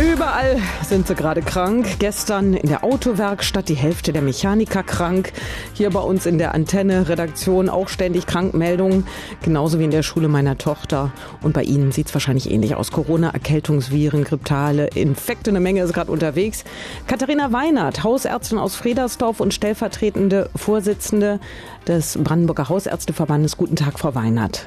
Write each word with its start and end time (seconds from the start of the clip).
Überall 0.00 0.56
sind 0.82 1.08
sie 1.08 1.14
gerade 1.14 1.42
krank. 1.42 1.98
Gestern 1.98 2.54
in 2.54 2.70
der 2.70 2.84
Autowerkstatt 2.84 3.68
die 3.68 3.74
Hälfte 3.74 4.14
der 4.14 4.22
Mechaniker 4.22 4.82
krank. 4.82 5.30
Hier 5.74 5.90
bei 5.90 6.00
uns 6.00 6.24
in 6.24 6.38
der 6.38 6.54
Antenne-Redaktion 6.54 7.68
auch 7.68 7.90
ständig 7.90 8.26
Krankmeldungen. 8.26 9.06
Genauso 9.42 9.78
wie 9.78 9.84
in 9.84 9.90
der 9.90 10.02
Schule 10.02 10.28
meiner 10.28 10.56
Tochter. 10.56 11.12
Und 11.42 11.52
bei 11.52 11.64
Ihnen 11.64 11.92
sieht 11.92 12.06
es 12.06 12.14
wahrscheinlich 12.14 12.50
ähnlich 12.50 12.76
aus. 12.76 12.92
Corona, 12.92 13.28
Erkältungsviren, 13.28 14.24
Grippale, 14.24 14.86
Infekte, 14.86 15.50
eine 15.50 15.60
Menge 15.60 15.82
ist 15.82 15.92
gerade 15.92 16.10
unterwegs. 16.10 16.64
Katharina 17.06 17.52
Weinert, 17.52 18.02
Hausärztin 18.02 18.56
aus 18.56 18.76
Fredersdorf 18.76 19.38
und 19.38 19.52
stellvertretende 19.52 20.48
Vorsitzende 20.56 21.40
des 21.86 22.16
Brandenburger 22.22 22.70
Hausärzteverbandes. 22.70 23.58
Guten 23.58 23.76
Tag, 23.76 23.98
Frau 23.98 24.14
Weinert. 24.14 24.64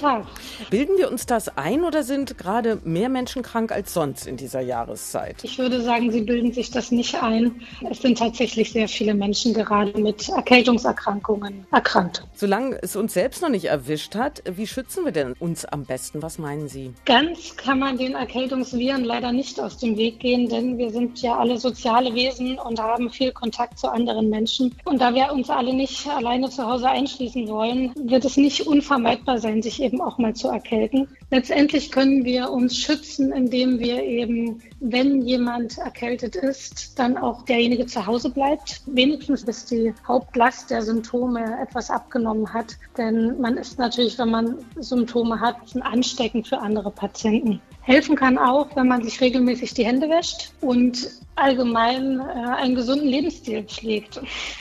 Tag. 0.00 0.26
Bilden 0.70 0.96
wir 0.98 1.10
uns 1.10 1.26
das 1.26 1.56
ein 1.56 1.84
oder 1.84 2.02
sind 2.02 2.38
gerade 2.38 2.78
mehr 2.84 3.08
Menschen 3.08 3.42
krank 3.42 3.72
als 3.72 3.94
sonst 3.94 4.26
in 4.26 4.36
dieser 4.36 4.60
Jahreszeit? 4.60 5.36
Ich 5.42 5.58
würde 5.58 5.82
sagen, 5.82 6.10
Sie 6.10 6.22
bilden 6.22 6.52
sich 6.52 6.70
das 6.70 6.90
nicht 6.90 7.22
ein. 7.22 7.62
Es 7.90 8.00
sind 8.00 8.18
tatsächlich 8.18 8.72
sehr 8.72 8.88
viele 8.88 9.14
Menschen 9.14 9.54
gerade 9.54 9.98
mit 10.00 10.28
Erkältungserkrankungen 10.28 11.66
erkrankt. 11.70 12.24
Solange 12.34 12.78
es 12.82 12.96
uns 12.96 13.14
selbst 13.14 13.42
noch 13.42 13.48
nicht 13.48 13.66
erwischt 13.66 14.14
hat, 14.14 14.42
wie 14.50 14.66
schützen 14.66 15.04
wir 15.04 15.12
denn 15.12 15.34
uns 15.38 15.64
am 15.64 15.84
besten? 15.84 16.22
Was 16.22 16.38
meinen 16.38 16.68
Sie? 16.68 16.92
Ganz 17.04 17.56
kann 17.56 17.78
man 17.78 17.98
den 17.98 18.14
Erkältungsviren 18.14 19.04
leider 19.04 19.32
nicht 19.32 19.60
aus 19.60 19.78
dem 19.78 19.96
Weg 19.96 20.20
gehen, 20.20 20.48
denn 20.48 20.78
wir 20.78 20.90
sind 20.90 21.20
ja 21.22 21.38
alle 21.38 21.58
soziale 21.58 22.14
Wesen 22.14 22.58
und 22.58 22.80
haben 22.80 23.10
viel 23.10 23.32
Kontakt 23.32 23.78
zu 23.78 23.90
anderen 23.90 24.30
Menschen. 24.30 24.74
Und 24.84 25.00
da 25.00 25.14
wir 25.14 25.32
uns 25.32 25.50
alle 25.50 25.74
nicht 25.74 26.06
alleine 26.08 26.48
zu 26.50 26.66
Hause 26.66 26.88
einschließen 26.88 27.48
wollen, 27.48 27.92
wird 27.96 28.24
es 28.24 28.36
nicht 28.36 28.66
unvermeidbar 28.66 29.38
sein, 29.38 29.62
sich 29.62 29.70
sich 29.70 29.89
eben 29.90 30.00
auch 30.00 30.18
mal 30.18 30.34
zu 30.34 30.48
erkälten. 30.48 31.08
Letztendlich 31.30 31.90
können 31.90 32.24
wir 32.24 32.50
uns 32.50 32.76
schützen, 32.76 33.32
indem 33.32 33.80
wir 33.80 34.02
eben, 34.04 34.62
wenn 34.78 35.22
jemand 35.22 35.78
erkältet 35.78 36.36
ist, 36.36 36.98
dann 36.98 37.16
auch 37.16 37.44
derjenige 37.44 37.86
zu 37.86 38.06
Hause 38.06 38.30
bleibt. 38.30 38.82
Wenigstens 38.86 39.44
bis 39.44 39.64
die 39.66 39.92
Hauptlast 40.06 40.70
der 40.70 40.82
Symptome 40.82 41.60
etwas 41.60 41.90
abgenommen 41.90 42.52
hat. 42.52 42.76
Denn 42.96 43.40
man 43.40 43.56
ist 43.56 43.78
natürlich, 43.78 44.18
wenn 44.18 44.30
man 44.30 44.64
Symptome 44.76 45.40
hat, 45.40 45.56
ansteckend 45.80 46.46
für 46.46 46.58
andere 46.58 46.90
Patienten. 46.90 47.60
Helfen 47.90 48.14
kann 48.14 48.38
auch, 48.38 48.68
wenn 48.76 48.86
man 48.86 49.02
sich 49.02 49.20
regelmäßig 49.20 49.74
die 49.74 49.84
Hände 49.84 50.08
wäscht 50.08 50.52
und 50.60 51.10
allgemein 51.34 52.20
äh, 52.20 52.22
einen 52.22 52.76
gesunden 52.76 53.08
Lebensstil 53.08 53.64
pflegt. 53.64 54.20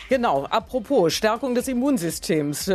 Genau, 0.10 0.46
apropos 0.46 1.14
Stärkung 1.14 1.54
des 1.54 1.68
Immunsystems. 1.68 2.72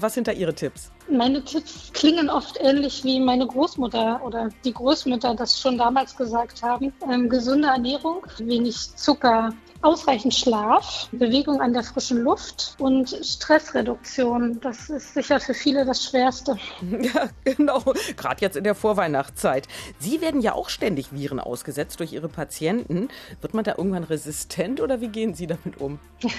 Was 0.00 0.14
sind 0.14 0.26
da 0.26 0.32
Ihre 0.32 0.52
Tipps? 0.52 0.90
Meine 1.08 1.44
Tipps 1.44 1.92
klingen 1.92 2.28
oft 2.28 2.58
ähnlich 2.60 3.04
wie 3.04 3.20
meine 3.20 3.46
Großmutter 3.46 4.20
oder 4.24 4.48
die 4.64 4.72
Großmütter 4.72 5.36
das 5.36 5.60
schon 5.60 5.78
damals 5.78 6.16
gesagt 6.16 6.60
haben. 6.60 6.92
Ähm, 7.08 7.28
gesunde 7.28 7.68
Ernährung, 7.68 8.26
wenig 8.38 8.96
Zucker, 8.96 9.52
ausreichend 9.84 10.34
Schlaf, 10.34 11.08
Bewegung 11.12 11.60
an 11.60 11.72
der 11.72 11.82
frischen 11.82 12.22
Luft 12.22 12.74
und 12.78 13.10
Stressreduktion. 13.22 14.60
Das 14.60 14.88
ist 14.88 15.14
sicher 15.14 15.40
für 15.40 15.54
viele 15.54 15.84
das 15.84 16.04
Schwerste. 16.04 16.58
Ja, 17.04 17.28
genau. 17.44 17.82
Gerade 18.16 18.40
jetzt 18.40 18.56
in 18.56 18.64
der 18.64 18.74
Vorweihnachtszeit. 18.74 19.68
Sie 19.98 20.20
werden 20.20 20.40
ja 20.40 20.54
auch 20.54 20.68
ständig 20.68 21.12
Viren 21.12 21.38
ausgesetzt 21.38 22.00
durch 22.00 22.12
Ihre 22.12 22.28
Patienten. 22.28 23.08
Wird 23.40 23.52
man 23.52 23.64
da 23.64 23.74
irgendwann 23.76 24.04
resistent 24.04 24.80
oder 24.80 25.00
wie 25.00 25.08
gehen 25.08 25.34
Sie 25.34 25.46
damit 25.46 25.80
um? 25.80 25.98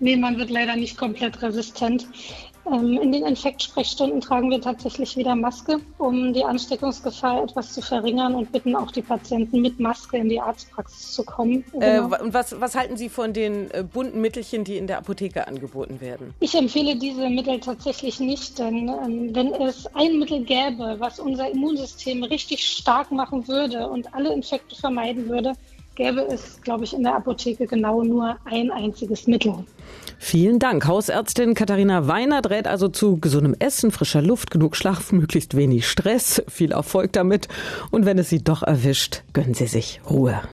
nee, 0.00 0.16
man 0.16 0.36
wird 0.36 0.50
leider 0.50 0.76
nicht 0.76 0.98
komplett 0.98 1.40
resistent. 1.42 2.06
Ähm, 2.70 2.98
in 3.00 3.12
den 3.12 3.26
Infektsprechstunden 3.26 4.20
tragen 4.20 4.50
wir 4.50 4.60
tatsächlich 4.60 5.16
wieder 5.16 5.34
Maske, 5.34 5.80
um 5.98 6.32
die 6.32 6.44
Ansteckungsgefahr 6.44 7.42
etwas 7.42 7.72
zu 7.72 7.82
verringern 7.82 8.34
und 8.34 8.52
bitten 8.52 8.74
auch 8.74 8.90
die 8.90 9.02
Patienten 9.02 9.60
mit 9.60 9.78
Maske 9.80 10.16
in 10.16 10.28
die 10.28 10.40
Arztpraxis 10.40 11.12
zu 11.12 11.24
kommen. 11.24 11.64
Äh, 11.74 12.00
genau. 12.00 12.22
und 12.22 12.32
was, 12.32 12.58
was 12.60 12.74
halten 12.74 12.96
Sie 12.96 13.08
von 13.08 13.32
den 13.32 13.70
äh, 13.70 13.82
bunten 13.84 14.20
Mittelchen, 14.20 14.64
die 14.64 14.76
in 14.76 14.86
der 14.86 14.98
Apotheke 14.98 15.46
angeboten 15.46 16.00
werden? 16.00 16.34
Ich 16.40 16.54
empfehle 16.54 16.96
diese 16.96 17.28
Mittel 17.28 17.60
tatsächlich 17.60 18.20
nicht, 18.20 18.58
denn 18.58 18.88
ähm, 18.88 19.34
wenn 19.34 19.52
es 19.54 19.86
ein 19.94 20.18
Mittel 20.18 20.44
gäbe, 20.44 20.96
was 20.98 21.20
unser 21.20 21.50
Immunsystem 21.50 22.24
richtig 22.24 22.66
stark 22.66 23.10
machen 23.10 23.46
würde 23.46 23.88
und 23.88 24.14
alle 24.14 24.32
Infekte 24.32 24.74
vermeiden 24.76 25.28
würde, 25.28 25.54
gäbe 25.94 26.26
es, 26.28 26.60
glaube 26.62 26.84
ich, 26.84 26.94
in 26.94 27.02
der 27.02 27.16
Apotheke 27.16 27.66
genau 27.66 28.02
nur 28.02 28.36
ein 28.44 28.70
einziges 28.70 29.26
Mittel. 29.26 29.54
Vielen 30.18 30.58
Dank. 30.58 30.86
Hausärztin 30.86 31.54
Katharina 31.54 32.06
Weiner 32.08 32.40
rät 32.48 32.66
also 32.66 32.88
zu 32.88 33.18
gesundem 33.18 33.54
Essen, 33.58 33.90
frischer 33.90 34.22
Luft, 34.22 34.50
genug 34.50 34.76
Schlaf, 34.76 35.12
möglichst 35.12 35.56
wenig 35.56 35.88
Stress. 35.88 36.42
Viel 36.48 36.72
Erfolg 36.72 37.12
damit. 37.12 37.48
Und 37.90 38.06
wenn 38.06 38.18
es 38.18 38.30
Sie 38.30 38.42
doch 38.42 38.62
erwischt, 38.62 39.22
gönnen 39.32 39.54
Sie 39.54 39.66
sich 39.66 40.00
Ruhe. 40.08 40.40